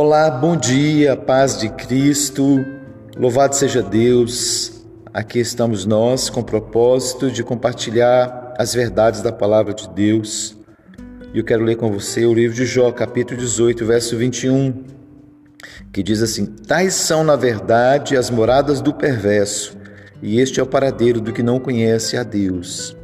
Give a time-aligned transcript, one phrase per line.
[0.00, 2.64] Olá, bom dia, paz de Cristo,
[3.16, 4.86] louvado seja Deus.
[5.12, 10.56] Aqui estamos nós com o propósito de compartilhar as verdades da palavra de Deus.
[11.34, 14.84] E eu quero ler com você o livro de Jó, capítulo 18, verso 21,
[15.92, 19.76] que diz assim: Tais são, na verdade, as moradas do perverso,
[20.22, 22.96] e este é o paradeiro do que não conhece a Deus.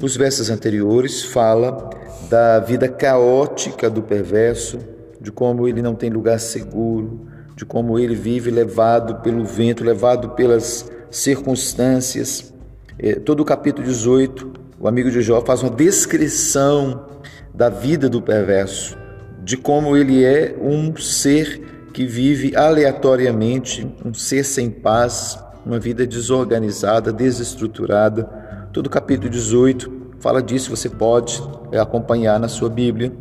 [0.00, 1.90] Os versos anteriores fala
[2.30, 4.78] da vida caótica do perverso,
[5.20, 10.30] de como ele não tem lugar seguro, de como ele vive levado pelo vento, levado
[10.30, 12.54] pelas circunstâncias.
[12.98, 17.06] É, todo o capítulo 18, o amigo de Jó faz uma descrição
[17.54, 18.96] da vida do perverso,
[19.44, 26.06] de como ele é um ser que vive aleatoriamente, um ser sem paz, uma vida
[26.06, 28.24] desorganizada, desestruturada.
[28.72, 31.42] Todo o capítulo 18 fala disso, você pode
[31.78, 33.12] acompanhar na sua Bíblia.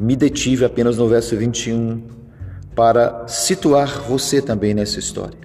[0.00, 2.02] Me detive apenas no verso 21
[2.74, 5.38] para situar você também nessa história.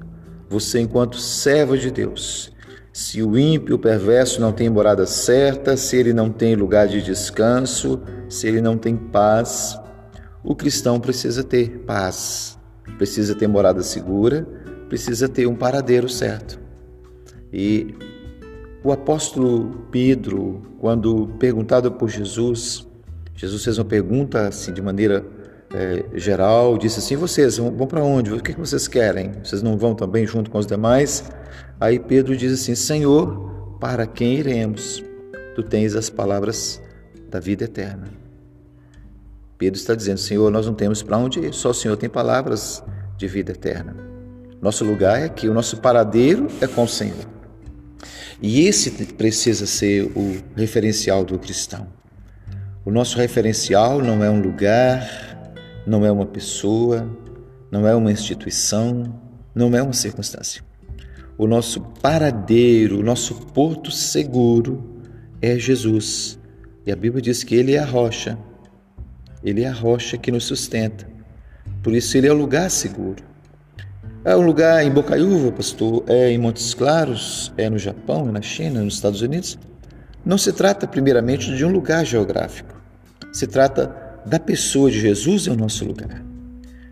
[0.49, 2.53] Você, enquanto servo de Deus,
[2.93, 7.01] se o ímpio, o perverso não tem morada certa, se ele não tem lugar de
[7.01, 9.77] descanso, se ele não tem paz,
[10.41, 12.57] o cristão precisa ter paz,
[12.97, 14.47] precisa ter morada segura,
[14.87, 16.57] precisa ter um paradeiro certo.
[17.51, 17.93] E
[18.81, 22.87] o apóstolo Pedro, quando perguntado por Jesus,
[23.35, 25.25] Jesus fez uma pergunta assim de maneira
[25.73, 28.31] é, geral, disse assim: Vocês vão, para onde?
[28.31, 29.33] O que, que vocês querem?
[29.43, 31.23] Vocês não vão também junto com os demais?
[31.79, 35.03] Aí Pedro diz assim: Senhor, para quem iremos?
[35.53, 36.81] Tu tens as palavras
[37.29, 38.07] da vida eterna.
[39.57, 42.81] Pedro está dizendo: Senhor, nós não temos para onde ir, só o Senhor tem palavras
[43.17, 43.95] de vida eterna.
[44.61, 47.35] Nosso lugar é aqui, o nosso paradeiro é com o Senhor.
[48.41, 51.87] E esse precisa ser o referencial do cristão.
[52.85, 55.09] O nosso referencial não é um lugar,
[55.87, 57.09] não é uma pessoa,
[57.71, 59.19] não é uma instituição,
[59.55, 60.61] não é uma circunstância.
[61.35, 65.01] O nosso paradeiro, o nosso porto seguro
[65.41, 66.37] é Jesus.
[66.85, 68.37] E a Bíblia diz que Ele é a rocha.
[69.43, 71.07] Ele é a rocha que nos sustenta.
[71.81, 73.23] Por isso, Ele é o lugar seguro.
[74.23, 78.43] É um lugar em Bocaiúva, pastor, é em Montes Claros, é no Japão, é na
[78.43, 79.57] China, nos Estados Unidos.
[80.23, 82.74] Não se trata primeiramente de um lugar geográfico.
[83.35, 83.93] Se trata
[84.25, 86.23] da pessoa de Jesus é o nosso lugar.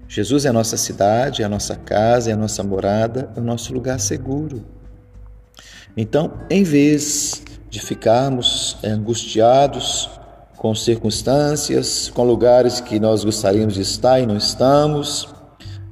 [0.10, 3.44] Jesus é a nossa cidade, é a nossa casa, é a nossa morada, é o
[3.44, 4.62] nosso lugar seguro.
[5.96, 10.10] Então, em vez de ficarmos angustiados
[10.58, 15.34] com circunstâncias, com lugares que nós gostaríamos de estar e não estamos,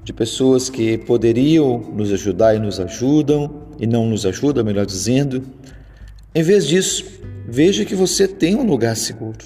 [0.04, 5.44] de pessoas que poderiam nos ajudar e nos ajudam e não nos ajudam, melhor dizendo.
[6.36, 7.06] Em vez disso,
[7.48, 9.40] veja que você tem um lugar seguro,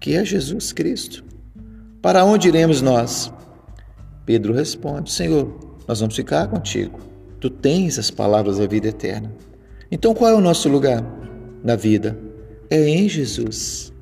[0.00, 1.24] que é Jesus Cristo.
[2.00, 3.32] Para onde iremos nós?
[4.24, 7.00] Pedro responde: Senhor, nós vamos ficar contigo.
[7.40, 9.32] Tu tens as palavras da vida eterna.
[9.90, 11.04] Então qual é o nosso lugar
[11.62, 12.18] na vida?
[12.70, 13.92] É em Jesus.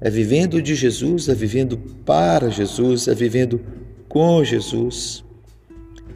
[0.00, 3.60] É vivendo de Jesus, é vivendo para Jesus, é vivendo
[4.08, 5.24] com Jesus,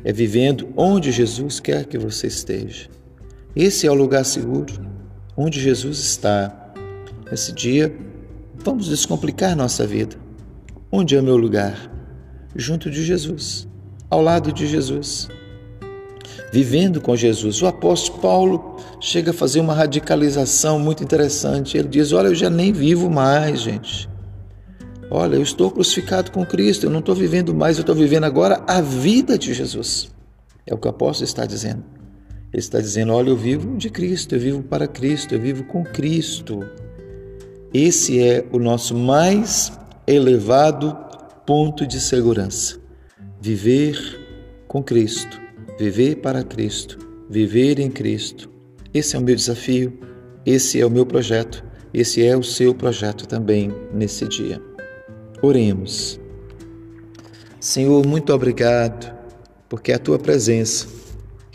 [0.04, 2.88] é vivendo onde Jesus quer que você esteja.
[3.56, 4.75] Esse é o lugar seguro,
[5.37, 6.75] onde Jesus está.
[7.31, 7.94] Nesse dia,
[8.62, 10.16] vamos descomplicar nossa vida.
[10.93, 11.91] Onde é o meu lugar?
[12.54, 13.69] Junto de Jesus,
[14.09, 15.28] ao lado de Jesus,
[16.53, 17.62] vivendo com Jesus.
[17.62, 21.78] O apóstolo Paulo chega a fazer uma radicalização muito interessante.
[21.78, 24.09] Ele diz: Olha, eu já nem vivo mais, gente.
[25.10, 28.62] Olha, eu estou crucificado com Cristo, eu não estou vivendo mais, eu estou vivendo agora
[28.66, 30.10] a vida de Jesus.
[30.66, 31.82] É o que o apóstolo está dizendo.
[32.53, 35.84] Ele está dizendo: Olha, eu vivo de Cristo, eu vivo para Cristo, eu vivo com
[35.84, 36.65] Cristo.
[37.72, 39.72] Esse é o nosso mais
[40.04, 40.97] elevado
[41.47, 42.76] ponto de segurança.
[43.41, 43.97] Viver
[44.66, 45.41] com Cristo,
[45.78, 46.98] viver para Cristo,
[47.28, 48.50] viver em Cristo.
[48.92, 49.96] Esse é o meu desafio,
[50.44, 51.64] esse é o meu projeto,
[51.94, 54.61] esse é o seu projeto também nesse dia.
[55.40, 56.19] Oremos.
[57.61, 59.14] Senhor, muito obrigado,
[59.69, 60.88] porque é a tua presença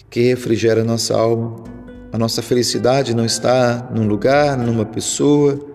[0.09, 1.61] que refrigera a nossa alma.
[2.13, 5.74] A nossa felicidade não está num lugar, numa pessoa,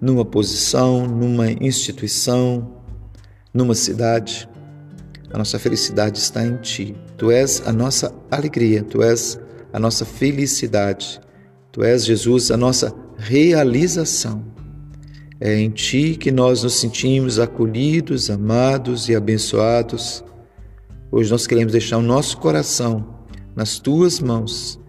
[0.00, 2.78] numa posição, numa instituição,
[3.52, 4.48] numa cidade.
[5.32, 6.94] A nossa felicidade está em Ti.
[7.16, 9.38] Tu és a nossa alegria, Tu és
[9.72, 11.20] a nossa felicidade.
[11.72, 14.44] Tu és, Jesus, a nossa realização.
[15.40, 20.24] É em Ti que nós nos sentimos acolhidos, amados e abençoados.
[21.10, 23.18] Hoje nós queremos deixar o nosso coração
[23.54, 24.80] nas Tuas mãos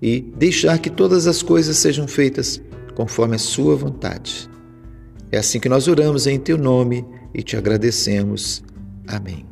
[0.00, 2.60] e deixar que todas as coisas sejam feitas
[2.94, 4.53] conforme a Sua vontade.
[5.34, 7.04] É assim que nós oramos em Teu nome
[7.34, 8.62] e te agradecemos.
[9.04, 9.44] Amém.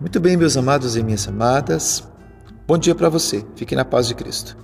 [0.00, 2.02] Muito bem, meus amados e minhas amadas.
[2.66, 3.46] Bom dia para você.
[3.54, 4.56] Fique na paz de Cristo.